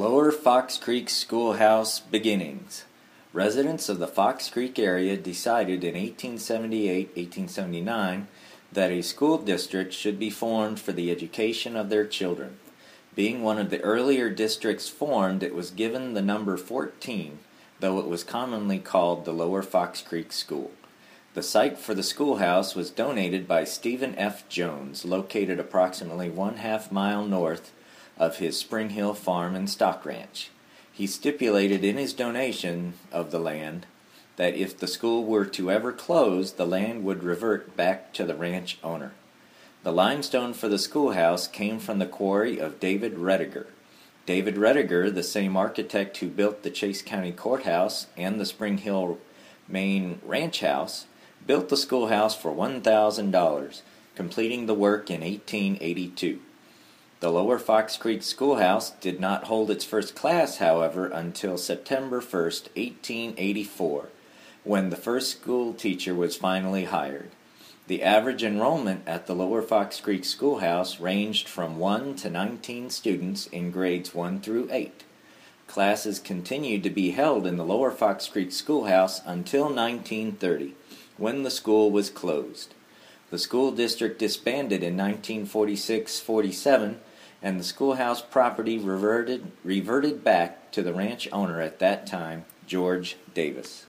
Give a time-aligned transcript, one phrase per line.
[0.00, 2.86] Lower Fox Creek Schoolhouse Beginnings.
[3.34, 8.26] Residents of the Fox Creek area decided in 1878 1879
[8.72, 12.56] that a school district should be formed for the education of their children.
[13.14, 17.38] Being one of the earlier districts formed, it was given the number 14,
[17.80, 20.70] though it was commonly called the Lower Fox Creek School.
[21.34, 24.48] The site for the schoolhouse was donated by Stephen F.
[24.48, 27.72] Jones, located approximately one half mile north
[28.20, 30.50] of his Spring Hill farm and stock ranch.
[30.92, 33.86] He stipulated in his donation of the land
[34.36, 38.34] that if the school were to ever close, the land would revert back to the
[38.34, 39.12] ranch owner.
[39.82, 43.68] The limestone for the schoolhouse came from the quarry of David Rediger.
[44.26, 49.18] David Rediger, the same architect who built the Chase County Courthouse and the Spring Hill
[49.66, 51.06] Main Ranch House,
[51.46, 53.80] built the schoolhouse for $1,000,
[54.14, 56.40] completing the work in 1882.
[57.20, 62.22] The Lower Fox Creek Schoolhouse did not hold its first class, however, until September 1,
[62.22, 64.08] 1884,
[64.64, 67.28] when the first school teacher was finally hired.
[67.88, 73.46] The average enrollment at the Lower Fox Creek Schoolhouse ranged from 1 to 19 students
[73.48, 75.04] in grades 1 through 8.
[75.66, 80.72] Classes continued to be held in the Lower Fox Creek Schoolhouse until 1930,
[81.18, 82.72] when the school was closed.
[83.28, 86.98] The school district disbanded in 1946 47
[87.42, 93.16] and the schoolhouse property reverted, reverted back to the ranch owner at that time, George
[93.34, 93.86] Davis.